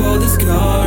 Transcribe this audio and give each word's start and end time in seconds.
for 0.00 0.18
this 0.18 0.34
sky. 0.34 0.79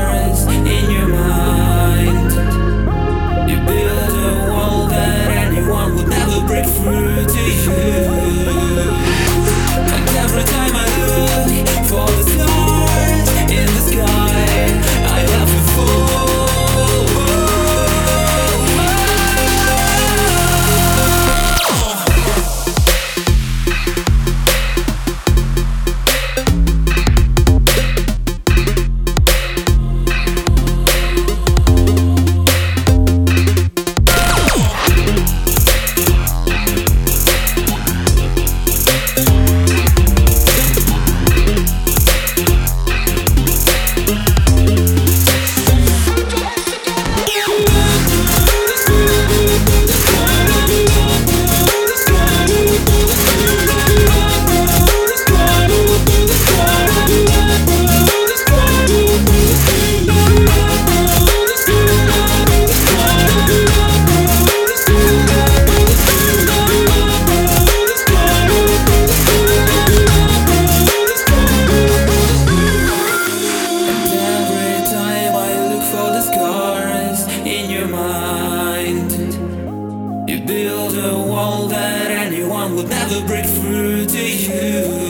a 81.13 81.27
wall 81.27 81.67
that 81.67 82.09
anyone 82.09 82.75
would 82.75 82.89
never 82.89 83.25
break 83.27 83.45
through 83.45 84.05
to 84.05 84.23
you. 84.23 85.02